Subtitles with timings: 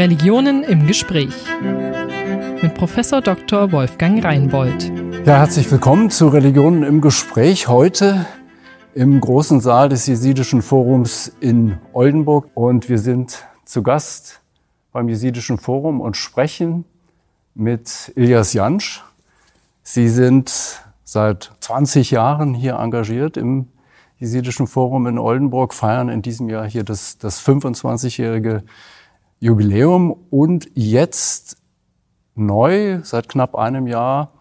[0.00, 1.34] Religionen im Gespräch
[2.62, 3.70] mit Professor Dr.
[3.70, 4.90] Wolfgang Reinbold.
[5.26, 7.68] Ja, herzlich willkommen zu Religionen im Gespräch.
[7.68, 8.24] Heute
[8.94, 14.40] im großen Saal des Jesidischen Forums in Oldenburg und wir sind zu Gast
[14.90, 16.86] beim Jesidischen Forum und sprechen
[17.54, 19.04] mit Ilias Jansch.
[19.82, 23.68] Sie sind seit 20 Jahren hier engagiert im
[24.16, 28.62] Jesidischen Forum in Oldenburg, feiern in diesem Jahr hier das, das 25-jährige
[29.40, 31.56] Jubiläum und jetzt
[32.34, 34.32] neu, seit knapp einem Jahr,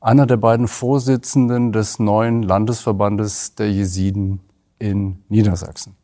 [0.00, 4.40] einer der beiden Vorsitzenden des neuen Landesverbandes der Jesiden
[4.78, 5.96] in Niedersachsen.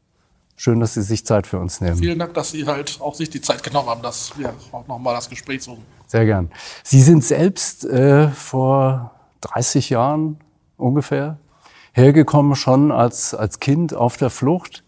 [0.56, 1.96] Schön, dass Sie sich Zeit für uns nehmen.
[1.96, 5.14] Vielen Dank, dass Sie halt auch sich die Zeit genommen haben, dass wir auch nochmal
[5.14, 5.84] das Gespräch suchen.
[6.08, 6.50] Sehr gern.
[6.82, 10.38] Sie sind selbst äh, vor 30 Jahren
[10.76, 11.38] ungefähr
[11.92, 14.82] hergekommen, schon als, als Kind auf der Flucht.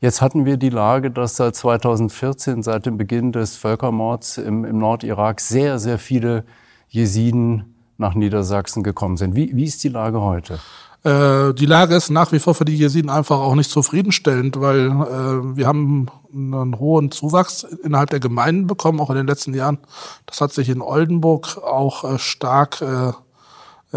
[0.00, 4.78] Jetzt hatten wir die Lage, dass seit 2014, seit dem Beginn des Völkermords im, im
[4.78, 6.44] Nordirak, sehr, sehr viele
[6.88, 9.34] Jesiden nach Niedersachsen gekommen sind.
[9.34, 10.58] Wie, wie ist die Lage heute?
[11.02, 14.90] Äh, die Lage ist nach wie vor für die Jesiden einfach auch nicht zufriedenstellend, weil
[14.90, 19.78] äh, wir haben einen hohen Zuwachs innerhalb der Gemeinden bekommen, auch in den letzten Jahren.
[20.26, 23.12] Das hat sich in Oldenburg auch äh, stark äh,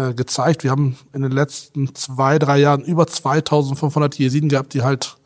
[0.00, 0.64] äh gezeigt.
[0.64, 5.18] Wir haben in den letzten zwei, drei Jahren über 2500 Jesiden gehabt, die halt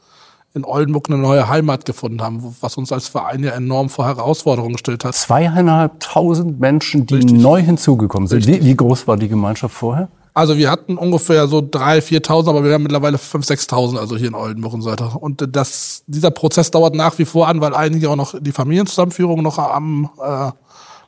[0.54, 4.74] in Oldenburg eine neue Heimat gefunden haben, was uns als Verein ja enorm vor Herausforderungen
[4.74, 5.14] gestellt hat.
[5.14, 7.40] Zweieinhalbtausend Menschen, die Richtig.
[7.40, 8.46] neu hinzugekommen sind.
[8.46, 10.08] Wie, wie, groß war die Gemeinschaft vorher?
[10.32, 14.28] Also wir hatten ungefähr so drei, viertausend, aber wir haben mittlerweile fünf, sechstausend, also hier
[14.28, 15.20] in Oldenburg und so weiter.
[15.20, 19.42] Und das, dieser Prozess dauert nach wie vor an, weil einige auch noch die Familienzusammenführung
[19.42, 20.50] noch am äh,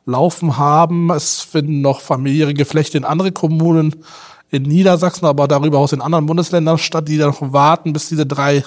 [0.05, 1.09] Laufen haben.
[1.11, 3.95] Es finden noch familiäre Geflechte in andere Kommunen
[4.49, 8.25] in Niedersachsen, aber darüber hinaus in anderen Bundesländern statt, die dann noch warten, bis diese
[8.25, 8.63] drei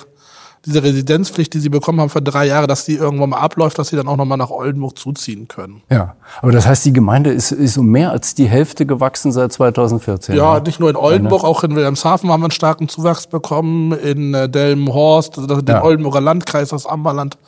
[0.66, 3.88] diese Residenzpflicht, die sie bekommen haben für drei Jahre, dass die irgendwann mal abläuft, dass
[3.88, 5.82] sie dann auch nochmal nach Oldenburg zuziehen können.
[5.90, 9.52] Ja, aber das heißt, die Gemeinde ist, ist um mehr als die Hälfte gewachsen seit
[9.52, 10.36] 2014.
[10.36, 10.62] Ja, ne?
[10.62, 14.48] nicht nur in Oldenburg, auch in Wilhelmshaven haben wir einen starken Zuwachs bekommen, in äh,
[14.48, 15.82] Delmenhorst, den ja.
[15.82, 17.38] Oldenburger Landkreis, das Amberland.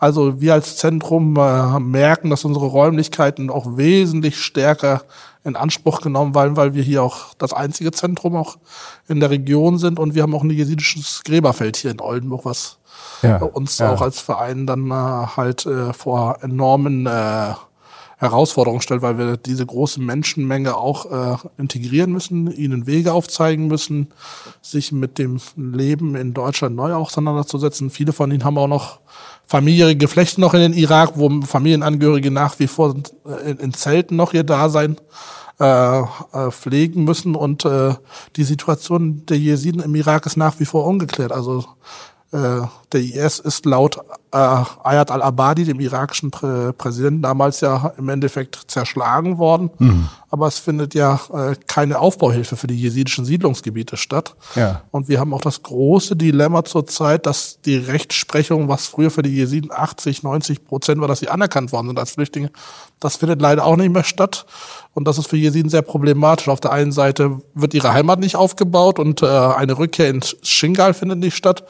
[0.00, 5.02] Also wir als Zentrum äh, merken, dass unsere Räumlichkeiten auch wesentlich stärker
[5.44, 8.56] in Anspruch genommen, weil, weil wir hier auch das einzige Zentrum auch
[9.08, 12.78] in der Region sind und wir haben auch ein jesidisches Gräberfeld hier in Oldenburg, was
[13.20, 13.92] ja, uns ja.
[13.92, 14.94] auch als Verein dann äh,
[15.36, 17.52] halt äh, vor enormen äh,
[18.16, 24.08] Herausforderungen stellt, weil wir diese große Menschenmenge auch äh, integrieren müssen, ihnen Wege aufzeigen müssen,
[24.60, 27.90] sich mit dem Leben in Deutschland neu auseinanderzusetzen.
[27.90, 29.00] Viele von ihnen haben auch noch
[29.50, 32.94] familiäre Geflechte noch in den Irak, wo Familienangehörige nach wie vor
[33.44, 34.96] in, Zelten noch ihr Dasein
[35.58, 36.04] äh, äh,
[36.50, 37.34] pflegen müssen.
[37.34, 37.94] Und äh,
[38.36, 41.32] die Situation der Jesiden im Irak ist nach wie vor ungeklärt.
[41.32, 41.64] Also
[42.32, 43.98] der IS ist laut
[44.32, 49.70] äh, Ayat al-Abadi, dem irakischen Prä Präsidenten, damals ja im Endeffekt zerschlagen worden.
[49.78, 50.08] Mhm.
[50.28, 54.36] Aber es findet ja äh, keine Aufbauhilfe für die jesidischen Siedlungsgebiete statt.
[54.54, 54.82] Ja.
[54.92, 59.34] Und wir haben auch das große Dilemma zurzeit, dass die Rechtsprechung, was früher für die
[59.34, 62.50] Jesiden 80, 90 Prozent war, dass sie anerkannt worden sind als Flüchtlinge,
[63.00, 64.46] das findet leider auch nicht mehr statt.
[64.94, 66.48] Und das ist für Jesiden sehr problematisch.
[66.48, 70.94] Auf der einen Seite wird ihre Heimat nicht aufgebaut und äh, eine Rückkehr ins Shingal
[70.94, 71.64] findet nicht statt.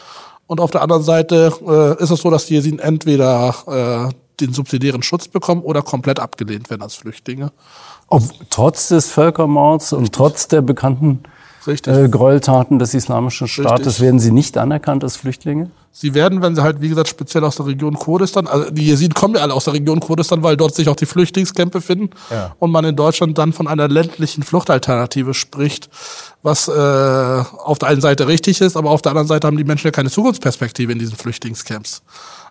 [0.50, 4.52] Und auf der anderen Seite äh, ist es so, dass die Jesiden entweder äh, den
[4.52, 7.52] subsidiären Schutz bekommen oder komplett abgelehnt werden als Flüchtlinge.
[8.08, 11.22] Ob, trotz des Völkermords und trotz der bekannten
[11.66, 14.00] äh, Gräueltaten des Islamischen Staates Richtig.
[14.00, 15.70] werden sie nicht anerkannt als Flüchtlinge?
[15.92, 19.12] Sie werden, wenn sie halt, wie gesagt, speziell aus der Region Kurdistan, also die Jesiden
[19.12, 22.54] kommen ja alle aus der Region Kurdistan, weil dort sich auch die Flüchtlingscampe finden ja.
[22.60, 25.90] und man in Deutschland dann von einer ländlichen Fluchtalternative spricht,
[26.42, 29.64] was äh, auf der einen Seite richtig ist, aber auf der anderen Seite haben die
[29.64, 32.02] Menschen ja keine Zukunftsperspektive in diesen Flüchtlingscamps.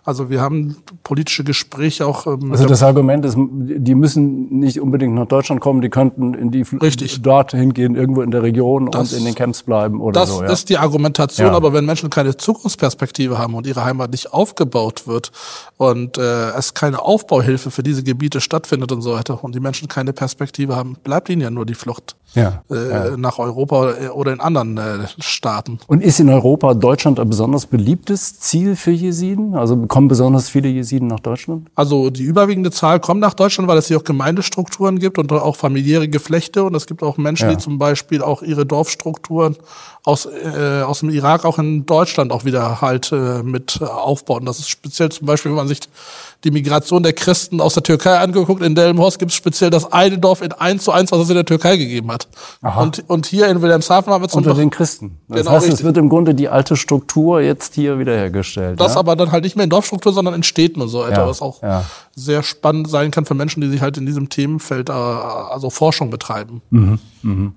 [0.04, 2.26] Also wir haben politische Gespräche auch.
[2.26, 6.50] Ähm, also das Argument ist, die müssen nicht unbedingt nach Deutschland kommen, die könnten in
[6.50, 7.22] die Richtig.
[7.22, 10.40] dort hingehen, irgendwo in der Region das, und in den Camps bleiben oder das so.
[10.40, 10.52] Das ja.
[10.54, 11.54] ist die Argumentation, ja.
[11.54, 15.32] aber wenn Menschen keine Zukunftsperspektive haben und ihre Heimat nicht aufgebaut wird
[15.76, 19.88] und äh, es keine Aufbauhilfe für diese Gebiete stattfindet und so weiter und die Menschen
[19.88, 23.16] keine Perspektive haben, bleibt ihnen ja nur die Flucht ja, äh, ja.
[23.16, 25.78] nach Europa oder in anderen äh, Staaten.
[25.86, 29.54] Und ist in Europa Deutschland ein besonders beliebtes Ziel für Jesiden?
[29.54, 31.68] Also kommen besonders viele Jesiden nach Deutschland?
[31.74, 35.56] Also die überwiegende Zahl kommt nach Deutschland, weil es hier auch Gemeindestrukturen gibt und auch
[35.56, 36.62] familiäre Geflechte.
[36.62, 37.56] Und es gibt auch Menschen, ja.
[37.56, 39.56] die zum Beispiel auch ihre Dorfstrukturen
[40.04, 44.46] aus, äh, aus dem Irak auch in Deutschland auch wieder halt äh, mit aufbauen.
[44.46, 45.80] Das ist speziell zum Beispiel, wenn man sich
[46.44, 48.62] die Migration der Christen aus der Türkei angeguckt.
[48.62, 51.34] In Delmenhorst gibt es speziell das eine Dorf in eins zu eins, was es in
[51.34, 52.28] der Türkei gegeben hat.
[52.62, 52.82] Aha.
[52.82, 55.18] Und, und hier in Wilhelmshaven haben wir zum Unter den Christen.
[55.28, 55.80] Das genau heißt, richtig.
[55.80, 58.80] es wird im Grunde die alte Struktur jetzt hier wiederhergestellt.
[58.80, 59.00] Das ja?
[59.00, 61.42] aber dann halt nicht mehr in Dorfstruktur, sondern in Städten und so weiter, Ja, was
[61.42, 61.84] auch ja.
[62.14, 66.10] sehr spannend sein kann für Menschen, die sich halt in diesem Themenfeld äh, also Forschung
[66.10, 66.62] betreiben.
[66.70, 66.98] Mhm,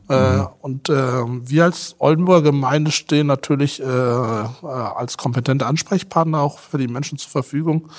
[0.09, 6.59] Äh, und äh, wir als Oldenburger Gemeinde stehen natürlich äh, äh, als kompetente Ansprechpartner auch
[6.59, 7.89] für die Menschen zur Verfügung.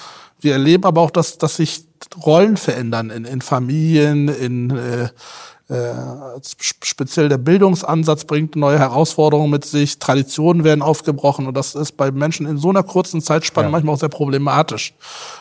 [0.45, 1.85] Wir erleben aber auch, dass, dass sich
[2.25, 5.09] Rollen verändern in, in Familien, in äh,
[5.69, 11.75] äh, sp- speziell der Bildungsansatz bringt neue Herausforderungen mit sich, Traditionen werden aufgebrochen und das
[11.75, 13.73] ist bei Menschen in so einer kurzen Zeitspanne Ja.
[13.73, 14.93] manchmal auch sehr problematisch.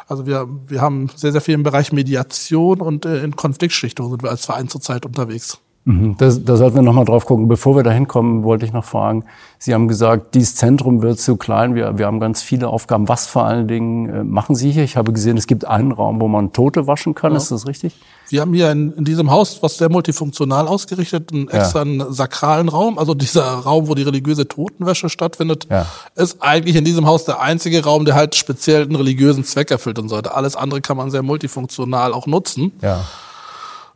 [0.07, 4.23] Also wir, wir haben sehr, sehr viel im Bereich Mediation und äh, in Konfliktschlichtung sind
[4.23, 5.57] wir als Verein zurzeit unterwegs.
[5.85, 6.15] Mhm.
[6.17, 7.47] Da, da sollten wir nochmal drauf gucken.
[7.49, 9.25] Bevor wir da hinkommen, wollte ich noch fragen.
[9.59, 11.75] Sie haben gesagt, dieses Zentrum wird zu klein.
[11.75, 13.09] Wir, wir haben ganz viele Aufgaben.
[13.09, 14.83] Was vor allen Dingen äh, machen Sie hier?
[14.85, 17.35] Ich habe gesehen, es gibt einen Raum, wo man Tote waschen kann.
[17.35, 17.95] Ist das richtig?
[18.29, 21.59] Wir haben hier in, in diesem Haus, was sehr multifunktional ausgerichtet, einen Ja.
[21.59, 22.97] extra sakralen Raum.
[22.97, 25.85] Also dieser Raum, wo die religiöse Totenwäsche stattfindet, Ja.
[26.15, 29.99] ist eigentlich in diesem Haus der einzige Raum, der halt speziell einen religiösen Zweck erfüllt
[29.99, 30.33] und sollte.
[30.33, 32.71] Alles andere kann man sehr multifunktional auch nutzen.
[32.81, 33.01] Ja.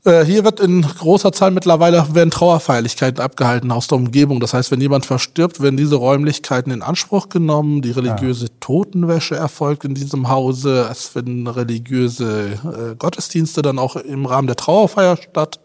[0.07, 4.39] Äh, hier wird in großer Zahl mittlerweile werden Trauerfeierlichkeiten abgehalten aus der Umgebung.
[4.39, 7.81] Das heißt, wenn jemand verstirbt, werden diese Räumlichkeiten in Anspruch genommen.
[7.81, 10.88] Die religiöse Totenwäsche erfolgt in diesem Hause.
[10.89, 15.59] Es finden religiöse äh, Gottesdienste dann auch im Rahmen der Trauerfeier statt.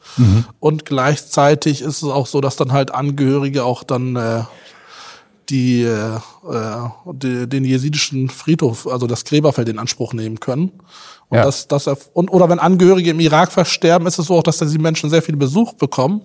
[0.59, 4.43] Und gleichzeitig ist es auch so, dass dann halt Angehörige auch dann äh,
[5.49, 10.73] die, äh, äh, die, den jesidischen Friedhof, also das Gräberfeld in Anspruch nehmen können.
[11.29, 11.45] Und Ja.
[11.45, 14.79] das, das, und, oder wenn Angehörige im Irak versterben, ist es so auch, dass die
[14.79, 16.25] Menschen sehr viel Besuch bekommen.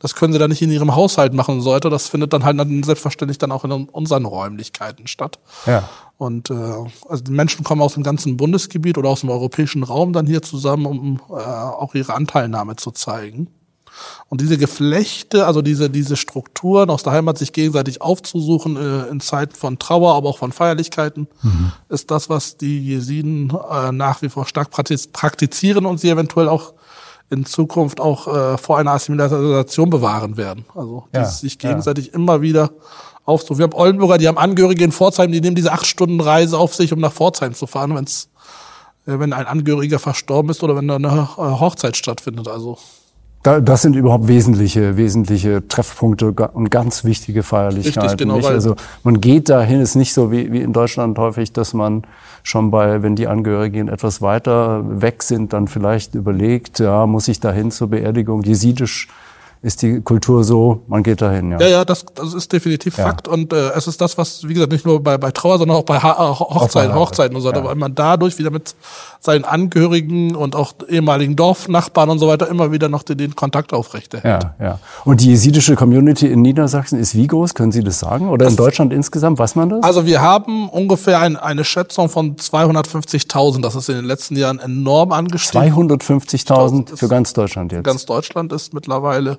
[0.00, 1.88] Das können sie dann nicht in ihrem Haushalt machen sollte.
[1.88, 5.38] Das findet dann halt dann selbstverständlich dann auch in unseren Räumlichkeiten statt.
[5.66, 5.88] Ja.
[6.18, 6.54] Und äh,
[7.08, 10.42] also die Menschen kommen aus dem ganzen Bundesgebiet oder aus dem europäischen Raum dann hier
[10.42, 13.48] zusammen, um äh, auch ihre Anteilnahme zu zeigen.
[14.28, 19.20] Und diese Geflechte, also diese, diese Strukturen aus der Heimat sich gegenseitig aufzusuchen äh, in
[19.20, 21.28] Zeiten von Trauer, aber auch von Feierlichkeiten,
[21.88, 26.48] ist das, was die Jesiden äh, nach wie vor stark praktiz praktizieren und sie eventuell
[26.48, 26.74] auch
[27.30, 30.64] in Zukunft auch äh, vor einer Assimilation bewahren werden.
[30.74, 31.70] Also Ja, sich ja.
[31.70, 32.70] gegenseitig immer wieder
[33.24, 33.58] aufzusuchen.
[33.58, 36.74] Wir haben Oldenburger, die haben Angehörige in Pforzheim, die nehmen diese acht Stunden Reise auf
[36.74, 38.28] sich, um nach Pforzheim zu fahren, wenn's,
[39.06, 42.48] äh, wenn ein Angehöriger verstorben ist oder wenn da eine äh, Hochzeit stattfindet.
[42.48, 42.78] Also
[43.44, 48.08] das sind überhaupt wesentliche, wesentliche Treffpunkte und ganz wichtige Feierlichkeiten.
[48.08, 51.74] Richtig, genau, Also man geht dahin, ist nicht so wie, wie in Deutschland häufig, dass
[51.74, 52.04] man
[52.42, 57.38] schon bei, wenn die Angehörigen etwas weiter weg sind, dann vielleicht überlegt, ja, muss ich
[57.38, 58.42] dahin zur Beerdigung?
[58.42, 59.08] Jesidisch
[59.64, 61.58] ist die Kultur so, man geht dahin, ja.
[61.58, 63.06] Ja, ja, das, das ist definitiv Ja.
[63.06, 63.26] Fakt.
[63.26, 65.84] Und äh, es ist das, was, wie gesagt, nicht nur bei, bei Trauer, sondern auch
[65.84, 66.94] bei ha äh, Hochzeiten, Hochzeit.
[66.94, 67.64] Hochzeiten und so weiter, Ja.
[67.64, 68.74] weil man dadurch wieder mit
[69.20, 73.72] seinen Angehörigen und auch ehemaligen Dorfnachbarn und so weiter immer wieder noch den, den Kontakt
[73.72, 74.44] aufrechterhält.
[74.44, 74.78] Ja, ja.
[75.06, 77.54] Und die jesidische Community in Niedersachsen ist wie groß?
[77.54, 78.28] Können Sie das sagen?
[78.28, 79.38] Oder in Deutschland insgesamt?
[79.38, 79.82] Weiß man das?
[79.82, 83.62] Also wir haben ungefähr ein, eine Schätzung von 250.000.
[83.62, 85.72] Das ist in den letzten Jahren enorm angestiegen.
[85.74, 87.84] 250.000 für ganz Deutschland jetzt.
[87.84, 89.38] Ganz Deutschland ist mittlerweile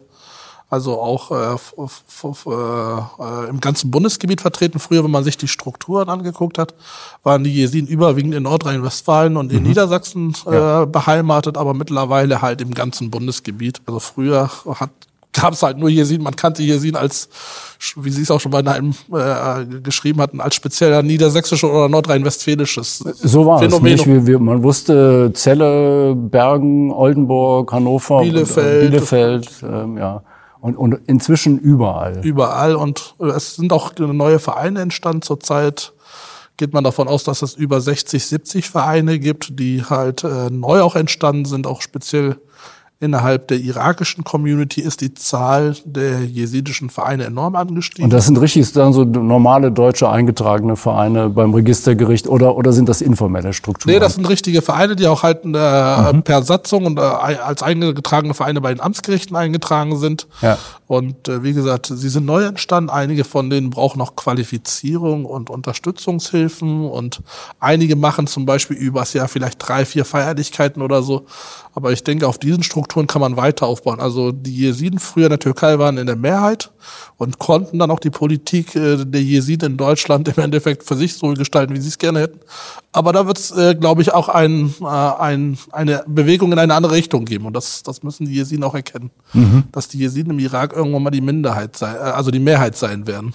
[0.75, 4.79] also auch äh, äh, im ganzen Bundesgebiet vertreten.
[4.79, 6.73] Früher, wenn man sich die Strukturen angeguckt hat,
[7.23, 12.73] waren die Jesiden überwiegend in Nordrhein-Westfalen und in Niedersachsen äh, beheimatet, aber mittlerweile halt im
[12.73, 13.81] ganzen Bundesgebiet.
[13.85, 14.91] Also früher hat
[15.35, 17.29] gab es halt nur Jesiden, man kannte Jesiden als,
[17.97, 22.99] wie Sie es auch schon bei einem äh, geschrieben hatten, als spezieller niedersächsisches oder nordrhein-westfälisches
[22.99, 23.93] So war Phänomen.
[23.93, 24.25] es nicht.
[24.27, 28.57] Wir, man wusste Celle, Bergen, Oldenburg, Hannover, Bielefeld.
[28.57, 30.21] und, äh, Bielefeld ähm, ja.
[30.65, 32.25] Und, und inzwischen überall.
[32.25, 35.21] überall und äh, es sind auch neue Vereine entstanden.
[35.21, 35.93] Zurzeit
[36.57, 40.81] geht man davon aus, dass es über 60, 70 Vereine gibt, die halt äh, neu
[40.81, 42.37] auch entstanden sind, auch speziell
[43.05, 48.05] innerhalb der irakischen Community ist die Zahl der jesidischen Vereine enorm angestiegen.
[48.05, 52.89] Und das sind richtig dann so normale deutsche eingetragene Vereine beim Registergericht oder, oder sind
[52.89, 53.93] das informelle Strukturen?
[53.93, 58.33] Nee, das sind richtige Vereine, die auch halt äh, per Satzung und äh, als eingetragene
[58.33, 60.27] Vereine bei den Amtsgerichten eingetragen sind.
[60.41, 60.57] Ja.
[60.87, 62.89] Und äh, wie gesagt, sie sind neu entstanden.
[62.89, 67.21] Einige von denen brauchen noch Qualifizierung und Unterstützungshilfen und
[67.59, 71.25] einige machen zum Beispiel übers Jahr vielleicht drei, vier Feierlichkeiten oder so.
[71.75, 73.99] Aber ich denke, auf diesen Strukturen kann man weiter aufbauen.
[73.99, 76.71] Also die Jesiden früher in der Türkei waren in der Mehrheit
[77.17, 81.15] und konnten dann auch die Politik äh, der Jesiden in Deutschland im Endeffekt für sich
[81.15, 82.39] so gestalten, wie sie es gerne hätten.
[82.93, 86.73] Aber da wird es, äh, glaube ich, auch ein, äh, ein, eine Bewegung in eine
[86.73, 87.45] andere Richtung geben.
[87.45, 89.11] Und das, das müssen die Jesiden auch erkennen,
[89.71, 93.33] dass die Jesiden im Irak irgendwann mal die Minderheit sein, also die Mehrheit sein werden.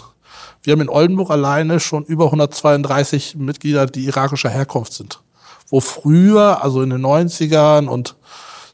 [0.62, 5.20] Wir haben in Oldenburg alleine schon über 132 Mitglieder, die irakischer Herkunft sind.
[5.68, 8.16] Wo früher, also in den 90ern und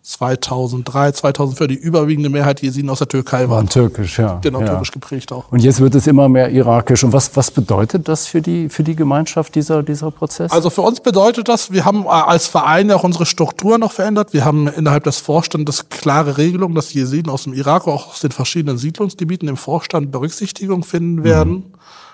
[0.06, 3.68] 2003, 2004 die überwiegende Mehrheit Jesiden aus der Türkei waren.
[3.68, 4.38] Türkisch, ja.
[4.40, 4.68] Genau, ja.
[4.68, 5.50] türkisch geprägt auch.
[5.50, 7.02] Und jetzt wird es immer mehr irakisch.
[7.02, 10.52] Und was, was bedeutet das für die, für die Gemeinschaft, dieser, dieser Prozess?
[10.52, 13.90] Also für uns bedeutet das, wir haben äh, als Verein ja auch unsere Struktur noch
[13.90, 14.32] verändert.
[14.32, 18.30] Wir haben innerhalb des Vorstandes klare Regelungen, dass Jesiden aus dem Irak, auch aus den
[18.30, 21.52] verschiedenen Siedlungsgebieten im Vorstand Berücksichtigung finden werden.
[21.52, 21.64] Mhm.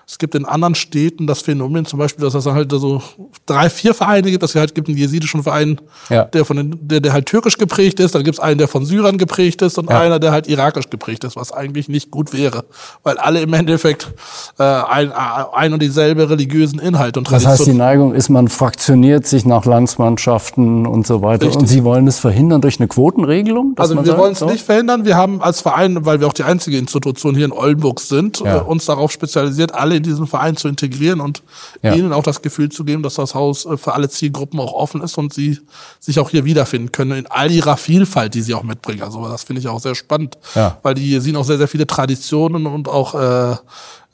[0.06, 3.02] Es gibt in anderen Städten das Phänomen zum Beispiel, dass es halt so
[3.47, 4.42] drei, vier Vereine gibt.
[4.42, 5.80] Es halt gibt einen jesidischen Verein,
[6.11, 6.25] ja.
[6.25, 8.14] der, von den, der, der halt türkisch geprägt ist.
[8.14, 10.00] Dann gibt es einen, der von Syrern geprägt ist und ja.
[10.00, 12.64] einer, der halt irakisch geprägt ist, was eigentlich nicht gut wäre.
[13.02, 14.12] Weil alle im Endeffekt
[14.59, 17.52] äh, ein, ein und dieselbe religiösen Inhalte und Tradition.
[17.52, 21.47] Das heißt, die Neigung ist, man fraktioniert sich nach Landsmannschaften und so weiter.
[21.47, 21.61] Richtig.
[21.61, 23.75] Und Sie wollen es verhindern durch eine Quotenregelung?
[23.76, 24.47] Also wir wollen es so?
[24.47, 25.04] nicht verhindern.
[25.04, 28.59] Wir haben als Verein, weil wir auch die einzige Institution hier in Oldenburg sind, ja.
[28.59, 31.42] äh, uns darauf spezialisiert, alle in diesen Verein zu integrieren und
[31.82, 31.94] ja.
[31.94, 35.02] ihnen auch das Gefühl zu geben, dass das Haus äh, für alle Zielgruppen auch offen
[35.02, 35.61] ist und sie
[36.00, 39.02] sich auch hier wiederfinden können in all ihrer Vielfalt, die sie auch mitbringen.
[39.02, 40.78] Also das finde ich auch sehr spannend, ja.
[40.82, 43.56] weil die sehen auch sehr, sehr viele Traditionen und auch äh,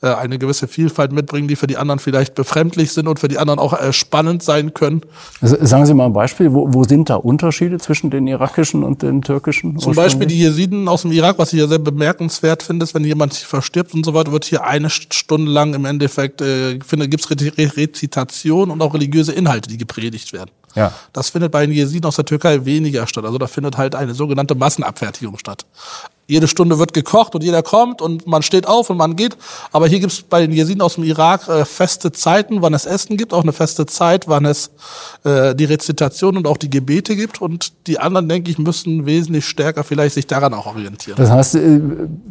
[0.01, 3.37] äh, eine gewisse Vielfalt mitbringen, die für die anderen vielleicht befremdlich sind und für die
[3.37, 5.01] anderen auch äh, spannend sein können.
[5.41, 9.01] Also sagen Sie mal ein Beispiel, wo, wo sind da Unterschiede zwischen den irakischen und
[9.01, 9.77] den türkischen?
[9.77, 13.03] Zum Beispiel die Jesiden aus dem Irak, was ich ja sehr bemerkenswert finde, ist, wenn
[13.03, 17.29] jemand verstirbt und so weiter, wird hier eine Stunde lang im Endeffekt, äh, finde, gibt
[17.29, 20.51] es Rezitation und auch religiöse Inhalte, die gepredigt werden.
[20.75, 20.93] Ja.
[21.11, 23.25] Das findet bei den Jesiden aus der Türkei weniger statt.
[23.25, 25.65] Also da findet halt eine sogenannte Massenabfertigung statt
[26.29, 29.35] jede Stunde wird gekocht und jeder kommt und man steht auf und man geht.
[29.71, 32.85] Aber hier gibt es bei den Jesiden aus dem Irak äh, feste Zeiten, wann es
[32.85, 34.69] Essen gibt, auch eine feste Zeit, wann es
[35.23, 37.41] äh, die Rezitation und auch die Gebete gibt.
[37.41, 41.17] Und die anderen, denke ich, müssen wesentlich stärker vielleicht sich daran auch orientieren.
[41.17, 41.81] Das heißt, äh,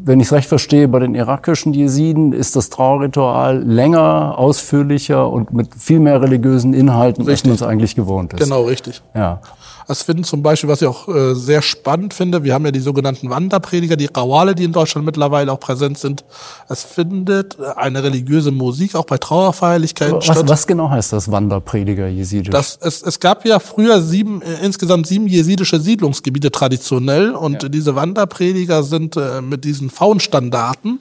[0.05, 5.52] wenn ich es recht verstehe, bei den irakischen Jesiden ist das Trauerritual länger, ausführlicher und
[5.52, 7.33] mit viel mehr religiösen Inhalten, richtig.
[7.33, 8.38] als man es eigentlich gewohnt ist.
[8.38, 9.02] Genau, richtig.
[9.17, 9.40] Ja.
[9.88, 12.78] Das finden zum Beispiel, was ich auch äh, sehr spannend finde, wir haben ja die
[12.78, 16.26] sogenannten Wanderprediger, die Rawale, die in Deutschland mittlerweile auch präsent sind.
[16.68, 20.47] Es findet eine religiöse Musik auch bei Trauerfeierlichkeiten was, statt.
[20.47, 22.50] Was genau heißt das Wanderprediger jesidisch?
[22.50, 27.68] Das, es, es gab ja früher sieben, äh, insgesamt sieben jesidische Siedlungsgebiete traditionell und ja.
[27.71, 30.99] diese Wanderprediger sind äh, mit diesen Faunstandarten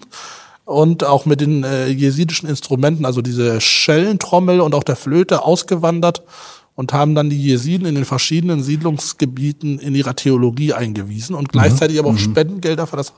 [0.64, 6.24] und auch mit den äh, jesidischen Instrumenten, also diese Schellentrommel und auch der Flöte ausgewandert
[6.78, 11.96] und haben dann die Jesiden in den verschiedenen Siedlungsgebieten in ihrer Theologie eingewiesen und gleichzeitig
[11.96, 12.02] mhm.
[12.02, 12.20] aber auch mhm.
[12.20, 13.14] Spendengelder für das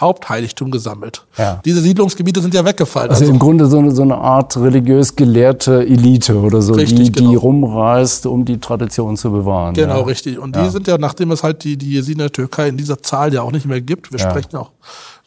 [0.00, 1.26] Hauptheiligtum gesammelt.
[1.36, 1.60] Ja.
[1.62, 3.10] Diese Siedlungsgebiete sind ja weggefallen.
[3.10, 7.12] Also, also im Grunde so eine, so eine Art religiös gelehrte Elite oder so, richtig,
[7.12, 7.30] die, genau.
[7.30, 9.74] die rumreist, um die Tradition zu bewahren.
[9.74, 10.04] Genau, ja.
[10.06, 10.38] richtig.
[10.38, 10.64] Und ja.
[10.64, 13.34] die sind ja, nachdem es halt die, die Jesiden in der Türkei in dieser Zahl
[13.34, 14.70] ja auch nicht mehr gibt, wir sprechen auch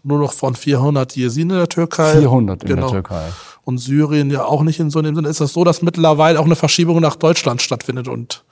[0.02, 2.14] nur noch von 400 Jesiden in der Türkei.
[2.18, 2.82] 400 in genau.
[2.82, 3.26] der Türkei
[3.66, 6.46] und Syrien ja auch nicht in so einem Sinne, ist es so, dass mittlerweile auch
[6.46, 8.44] eine Verschiebung nach Deutschland stattfindet und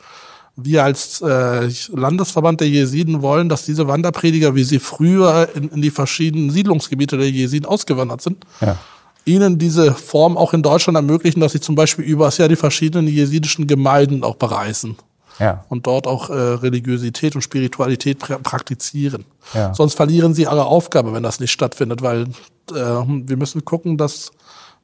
[0.56, 5.82] wir als äh, Landesverband der Jesiden wollen, dass diese Wanderprediger, wie sie früher in, in
[5.82, 8.78] die verschiedenen Siedlungsgebiete der Jesiden ausgewandert sind, ja.
[9.26, 13.08] ihnen diese Form auch in Deutschland ermöglichen, dass sie zum Beispiel übers Jahr die verschiedenen
[13.08, 14.96] jesidischen Gemeinden auch bereisen.
[15.40, 15.66] Ja.
[15.70, 19.26] Und dort auch äh, Religiosität und Spiritualität pra praktizieren.
[19.56, 19.74] Ja.
[19.74, 22.28] Sonst verlieren sie ihre Aufgabe, wenn das nicht stattfindet, weil
[22.72, 24.32] äh, wir müssen gucken, dass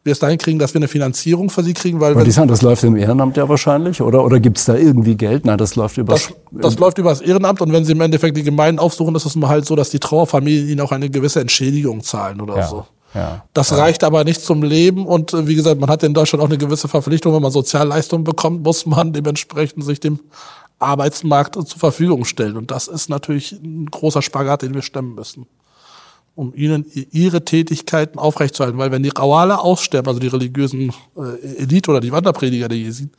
[0.04, 2.00] wir es dahin kriegen, dass wir eine Finanzierung für sie kriegen.
[2.00, 4.24] Weil die sagen, das läuft im Ehrenamt ja wahrscheinlich, oder?
[4.24, 5.46] Oder gibt es da irgendwie Geld?
[5.46, 8.38] Nein, das läuft über das, das läuft über das Ehrenamt und wenn sie im Endeffekt
[8.38, 11.42] die Gemeinden aufsuchen, ist es mal halt so, dass die Trauerfamilien ihnen auch eine gewisse
[11.42, 12.68] Entschädigung zahlen oder ja.
[12.68, 12.86] so.
[13.14, 13.78] Ja, das ja.
[13.78, 16.60] reicht aber nicht zum Leben und äh, wie gesagt, man hat in Deutschland auch eine
[16.60, 20.20] gewisse Verpflichtung, wenn man Sozialleistungen bekommt, muss man dementsprechend sich dem
[20.78, 25.48] Arbeitsmarkt zur Verfügung stellen und das ist natürlich ein großer Spagat, den wir stemmen müssen
[26.36, 28.80] um ihnen ihre Tätigkeiten aufrechtzuerhalten.
[28.80, 33.12] Weil wenn die Rawale aussterben, also die religiösen äh, Elite oder die Wanderprediger der Jesiden,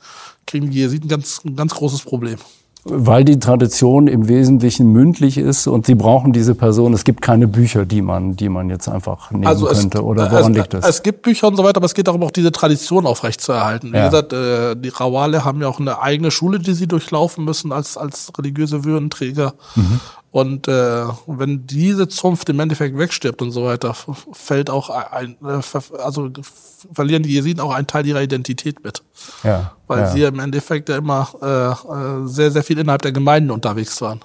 [0.47, 2.39] kriegen die Jesiden ganz, ein ganz großes Problem.
[2.85, 6.95] Weil die Tradition im Wesentlichen mündlich ist und sie brauchen diese Person.
[6.95, 9.99] Es gibt keine Bücher, die man, die man jetzt einfach nehmen also könnte.
[9.99, 10.89] Es, Oder woran es, liegt das?
[10.89, 13.93] Es gibt Bücher und so weiter, aber es geht darum, auch diese Tradition aufrechtzuerhalten.
[13.93, 14.07] Wie ja.
[14.07, 17.99] gesagt, äh, die Rawale haben ja auch eine eigene Schule, die sie durchlaufen müssen als,
[17.99, 19.53] als religiöse Würdenträger.
[19.75, 20.01] Mhm.
[20.33, 23.97] Und äh, wenn diese Zunft im Endeffekt wegstirbt und so weiter,
[24.33, 25.61] fällt auch ein, äh,
[25.99, 26.31] also
[26.93, 29.03] verlieren die Jesiden auch einen Teil ihrer Identität mit.
[29.43, 30.07] Ja, Weil ja.
[30.07, 34.21] sie im Endeffekt ja immer äh, äh sehr, sehr viel innerhalb der Gemeinden unterwegs waren.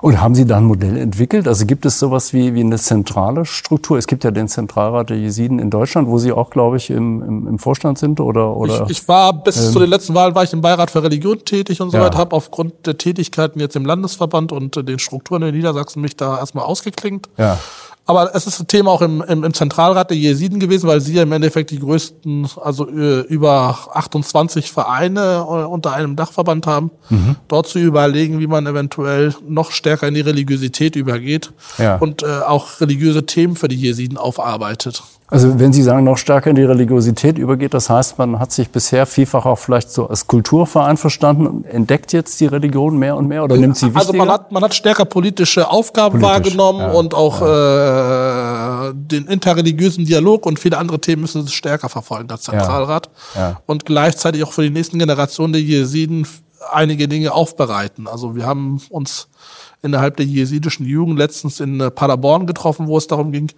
[0.00, 1.48] Und haben Sie da ein Modell entwickelt?
[1.48, 3.96] Also gibt es sowas wie, wie eine zentrale Struktur?
[3.96, 7.22] Es gibt ja den Zentralrat der Jesiden in Deutschland, wo Sie auch, glaube ich, im,
[7.22, 8.84] im, im Vorstand sind oder oder.
[8.84, 11.44] Ich, ich war bis ähm, zu den letzten Wahlen war ich im Beirat für Religion
[11.44, 12.04] tätig und so ja.
[12.04, 16.38] weiter, habe aufgrund der Tätigkeiten jetzt im Landesverband und den Strukturen in Niedersachsen mich da
[16.38, 17.28] erstmal ausgeklingt.
[17.38, 17.58] Ja.
[18.06, 21.14] Aber es ist ein Thema auch im, im, im Zentralrat der Jesiden gewesen, weil sie
[21.14, 26.90] ja im Endeffekt die größten, also äh, über 28 Vereine äh, unter einem Dachverband haben,
[27.08, 27.36] mhm.
[27.48, 31.96] dort zu überlegen, wie man eventuell noch stärker in die Religiosität übergeht ja.
[31.96, 35.02] und äh, auch religiöse Themen für die Jesiden aufarbeitet.
[35.34, 38.68] Also wenn Sie sagen, noch stärker in die Religiosität übergeht, das heißt, man hat sich
[38.68, 43.26] bisher vielfach auch vielleicht so als Kulturverein verstanden und entdeckt jetzt die Religion mehr und
[43.26, 44.00] mehr oder nimmt sie wichtiger?
[44.00, 47.46] Also man hat, man hat stärker politische Aufgaben Politisch, wahrgenommen ja, und auch ja.
[47.46, 47.93] äh,
[48.92, 53.10] den interreligiösen Dialog und viele andere Themen müssen sie stärker verfolgen, der Zentralrat.
[53.34, 56.26] Ja, und gleichzeitig auch für die nächsten Generationen der Jesiden
[56.72, 58.06] einige Dinge aufbereiten.
[58.06, 59.28] Also wir haben uns
[59.82, 63.52] innerhalb der jesidischen Jugend letztens in äh, Paderborn getroffen, wo es darum ging,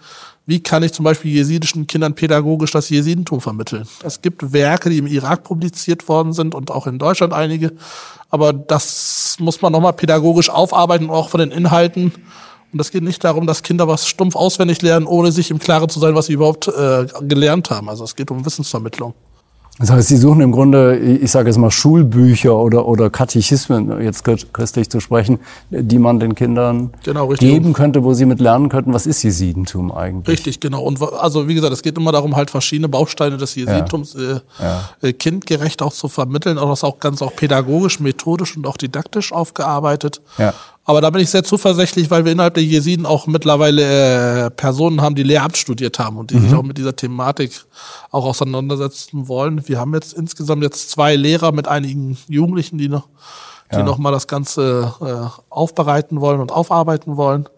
[0.44, 3.86] wie kann ich zum Beispiel jesidischen Kindern pädagogisch das Jesidentum vermitteln.
[4.02, 7.72] Es gibt Werke, die im Irak publiziert worden sind und auch in Deutschland einige,
[8.28, 12.12] aber das muss man nochmal pädagogisch aufarbeiten, auch von den Inhalten.
[12.76, 15.88] Und es geht nicht darum, dass Kinder was stumpf auswendig lernen, ohne sich im Klaren
[15.88, 17.88] zu sein, was sie überhaupt äh, gelernt haben.
[17.88, 19.14] Also es geht um Wissensvermittlung.
[19.78, 24.24] Das heißt, Sie suchen im Grunde, ich sage jetzt mal Schulbücher oder, oder Katechismen, jetzt
[24.24, 25.38] christlich zu sprechen,
[25.70, 29.92] die man den Kindern genau, geben könnte, wo sie mit lernen könnten, was ist Jesidentum
[29.92, 30.38] eigentlich?
[30.38, 30.82] Richtig, genau.
[30.82, 34.36] Und also wie gesagt, es geht immer darum, halt verschiedene Bausteine des Jesidentums ja.
[34.36, 34.90] Äh, ja.
[35.02, 39.32] Äh, kindgerecht auch zu vermitteln, auch das auch ganz auch pädagogisch, methodisch und auch didaktisch
[39.32, 40.22] aufgearbeitet.
[40.38, 40.54] Ja.
[40.88, 45.02] Aber da bin ich sehr zuversichtlich, weil wir innerhalb der Jesiden auch mittlerweile äh, Personen
[45.02, 46.42] haben, die Lehramt studiert haben und die mhm.
[46.42, 47.64] sich auch mit dieser Thematik
[48.12, 49.66] auch auseinandersetzen wollen.
[49.68, 53.08] Wir haben jetzt insgesamt jetzt zwei Lehrer mit einigen Jugendlichen, die noch,
[53.72, 53.82] die ja.
[53.82, 57.48] noch mal das Ganze äh, aufbereiten wollen und aufarbeiten wollen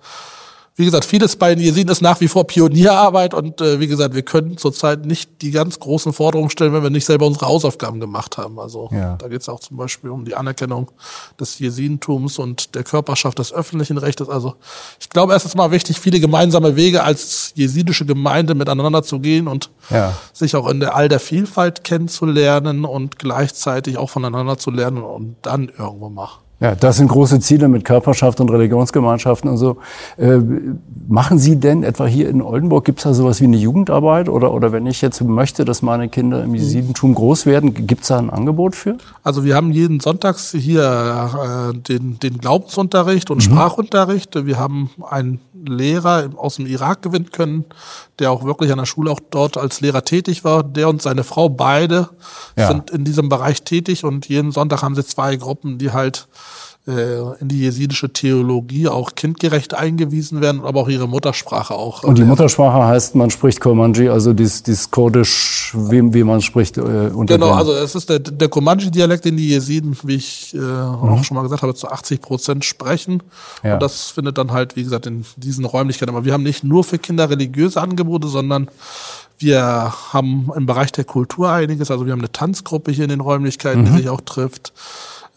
[0.78, 4.14] wie gesagt, vieles bei den Jesiden ist nach wie vor Pionierarbeit und äh, wie gesagt,
[4.14, 7.98] wir können zurzeit nicht die ganz großen Forderungen stellen, wenn wir nicht selber unsere Hausaufgaben
[7.98, 8.60] gemacht haben.
[8.60, 9.16] Also ja.
[9.16, 10.88] da geht es auch zum Beispiel um die Anerkennung
[11.40, 14.28] des Jesidentums und der Körperschaft des öffentlichen Rechtes.
[14.28, 14.54] Also
[15.00, 19.48] ich glaube, es ist mal wichtig, viele gemeinsame Wege als jesidische Gemeinde miteinander zu gehen
[19.48, 20.14] und ja.
[20.32, 25.34] sich auch in der all der Vielfalt kennenzulernen und gleichzeitig auch voneinander zu lernen und
[25.42, 26.47] dann irgendwo machen.
[26.60, 29.76] Ja, das sind große Ziele mit Körperschaft und Religionsgemeinschaften und so.
[30.16, 30.38] Äh,
[31.06, 34.28] machen Sie denn etwa hier in Oldenburg, gibt es da sowas wie eine Jugendarbeit?
[34.28, 38.08] Oder, oder wenn ich jetzt möchte, dass meine Kinder im Jesidentum groß werden, gibt es
[38.08, 38.96] da ein Angebot für?
[39.22, 43.42] Also wir haben jeden Sonntags hier äh, den, den Glaubensunterricht und mhm.
[43.42, 44.44] Sprachunterricht.
[44.44, 47.66] Wir haben einen Lehrer aus dem Irak gewinnen können,
[48.18, 50.64] der auch wirklich an der Schule auch dort als Lehrer tätig war.
[50.64, 52.08] Der und seine Frau beide
[52.56, 52.66] ja.
[52.66, 56.26] sind in diesem Bereich tätig und jeden Sonntag haben sie zwei Gruppen, die halt
[56.88, 62.02] in die jesidische Theologie auch kindgerecht eingewiesen werden, aber auch ihre Muttersprache auch.
[62.02, 66.78] Und die Muttersprache heißt, man spricht Komanji, also dieses, dieses Kurdisch, wie, wie man spricht.
[66.78, 70.58] Äh, unter genau, also es ist der, der Komanji-Dialekt, den die Jesiden, wie ich äh,
[70.58, 70.64] mhm.
[70.64, 73.22] auch schon mal gesagt habe, zu 80 Prozent sprechen.
[73.62, 73.74] Ja.
[73.74, 76.14] Und das findet dann halt, wie gesagt, in diesen Räumlichkeiten.
[76.14, 78.68] Aber wir haben nicht nur für Kinder religiöse Angebote, sondern
[79.38, 81.90] wir haben im Bereich der Kultur einiges.
[81.90, 83.86] Also wir haben eine Tanzgruppe hier in den Räumlichkeiten, mhm.
[83.86, 84.72] die sich auch trifft.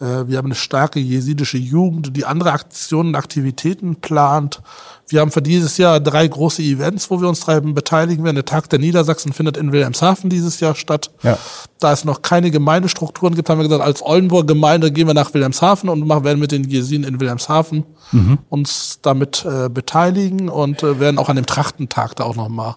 [0.01, 4.61] Äh, wir haben eine starke jesidische Jugend, die andere Aktionen und Aktivitäten plant.
[5.07, 8.35] Wir haben für dieses Jahr drei große Events, wo wir uns treiben beteiligen werden.
[8.35, 11.11] Der Tag der Niedersachsen findet in Wilhelmshaven dieses Jahr statt.
[11.21, 11.37] Ja.
[11.79, 15.33] Da es noch keine Gemeindestrukturen gibt, haben wir gesagt, als Oldenburg Gemeinde gehen wir nach
[15.33, 18.39] Wilhelmshaven und werden mit den Jesiden in Wilhelmshaven mhm.
[18.49, 22.75] uns damit äh, beteiligen und äh, werden auch an dem Trachtentag da auch nochmal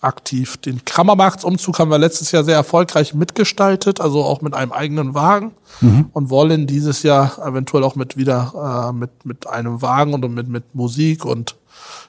[0.00, 0.56] aktiv.
[0.56, 5.52] Den Krammermarktsumzug haben wir letztes Jahr sehr erfolgreich mitgestaltet, also auch mit einem eigenen Wagen
[5.80, 6.06] mhm.
[6.12, 10.48] und wollen dieses Jahr eventuell auch mit wieder äh, mit mit einem Wagen und mit
[10.48, 11.56] mit Musik und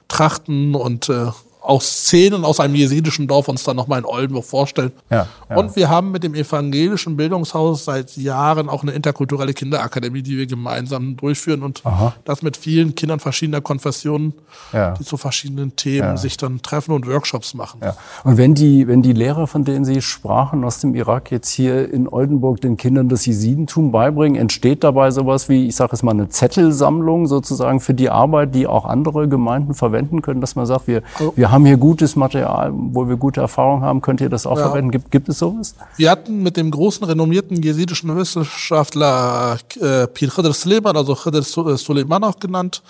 [0.08, 1.28] Trachten und äh,
[1.62, 4.92] aus Szenen aus einem jesidischen Dorf uns dann nochmal in Oldenburg vorstellen.
[5.10, 5.56] Ja, ja.
[5.56, 10.46] Und wir haben mit dem evangelischen Bildungshaus seit Jahren auch eine interkulturelle Kinderakademie, die wir
[10.46, 12.14] gemeinsam durchführen und Aha.
[12.24, 14.34] das mit vielen Kindern verschiedener Konfessionen,
[14.72, 14.92] ja.
[14.94, 17.80] die zu verschiedenen Themen sich dann treffen und Workshops machen.
[18.24, 21.92] Und wenn die, wenn die Lehrer, von denen Sie sprachen aus dem Irak jetzt hier
[21.92, 26.12] in Oldenburg den Kindern das Jesidentum beibringen, entsteht dabei sowas wie, ich sage es mal,
[26.12, 30.88] eine Zettelsammlung sozusagen für die Arbeit, die auch andere Gemeinden verwenden können, dass man sagt,
[30.88, 34.00] wir, also, wir haben hier gutes Material, wo wir gute Erfahrungen haben.
[34.00, 34.64] Könnt ihr das auch ja.
[34.64, 34.90] verwenden?
[34.90, 35.74] Gibt, gibt es sowas?
[35.96, 41.76] Wir hatten mit dem großen, renommierten jesidischen Wissenschaftler äh, Pir Khidr Suleiman, also Khidr äh,
[41.76, 42.82] Suleiman auch genannt,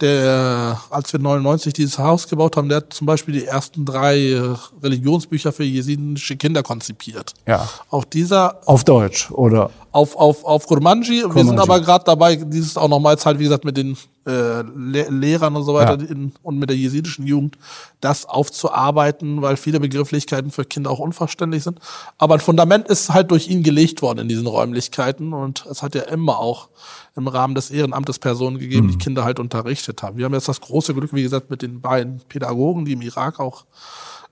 [0.00, 4.30] der, als wir 99 dieses Haus gebaut haben, der hat zum Beispiel die ersten drei
[4.30, 7.34] äh, Religionsbücher für jesidische Kinder konzipiert.
[7.46, 7.68] Ja.
[7.90, 8.60] Auf dieser.
[8.66, 9.70] Auf Deutsch, oder?
[9.90, 11.24] Auf, auf, auf Kurmanji.
[11.32, 13.96] Wir sind aber gerade dabei, dieses auch nochmals halt, wie gesagt, mit den
[14.26, 16.08] äh, Le Lehrern und so weiter ja.
[16.08, 17.56] in, und mit der jesidischen Jugend,
[18.00, 21.80] das aufzuarbeiten, weil viele Begrifflichkeiten für Kinder auch unverständlich sind.
[22.18, 25.94] Aber ein Fundament ist halt durch ihn gelegt worden in diesen Räumlichkeiten und es hat
[25.94, 26.68] ja immer auch
[27.16, 28.90] im Rahmen des Ehrenamtes Personen gegeben, mhm.
[28.92, 30.18] die Kinder halt unterrichtet haben.
[30.18, 33.40] Wir haben jetzt das große Glück, wie gesagt, mit den beiden Pädagogen, die im Irak
[33.40, 33.64] auch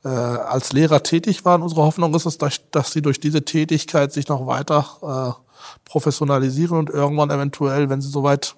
[0.04, 1.62] äh, als Lehrer tätig waren.
[1.62, 5.45] Unsere Hoffnung ist es, dass, dass sie durch diese Tätigkeit sich noch weiter äh,
[5.84, 8.56] professionalisieren und irgendwann eventuell, wenn sie soweit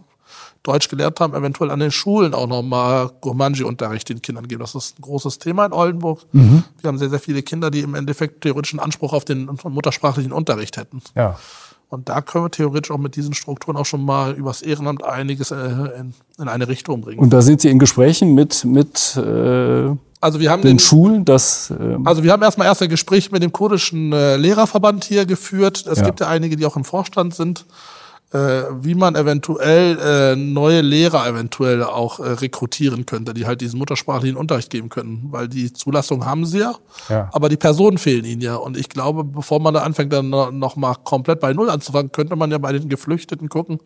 [0.62, 4.60] Deutsch gelernt haben, eventuell an den Schulen auch nochmal Gurmanji-Unterricht den Kindern geben.
[4.60, 6.26] Das ist ein großes Thema in Oldenburg.
[6.32, 6.64] Mhm.
[6.80, 10.76] Wir haben sehr, sehr viele Kinder, die im Endeffekt theoretischen Anspruch auf den muttersprachlichen Unterricht
[10.76, 11.00] hätten.
[11.14, 11.38] Ja.
[11.90, 15.50] Und da können wir theoretisch auch mit diesen Strukturen auch schon mal übers Ehrenamt einiges
[15.50, 15.56] äh,
[15.98, 17.18] in, in eine Richtung bringen.
[17.18, 19.88] Und da sind Sie in Gesprächen mit, mit äh,
[20.20, 21.70] also wir haben den, den Schulen, das.
[21.70, 25.86] Ähm also wir haben erstmal erst ein Gespräch mit dem kurdischen äh, Lehrerverband hier geführt.
[25.86, 26.04] Es ja.
[26.04, 27.64] gibt ja einige, die auch im Vorstand sind
[28.32, 33.78] äh, wie man eventuell äh, neue Lehrer eventuell auch äh, rekrutieren könnte, die halt diesen
[33.78, 36.74] muttersprachlichen Unterricht geben können, weil die Zulassung haben sie ja,
[37.08, 37.30] ja.
[37.32, 38.56] aber die Personen fehlen ihnen ja.
[38.56, 42.36] Und ich glaube, bevor man da anfängt, dann noch mal komplett bei Null anzufangen, könnte
[42.36, 43.78] man ja bei den Geflüchteten gucken,